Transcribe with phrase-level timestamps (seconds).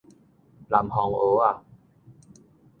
[0.67, 1.61] 南方澳仔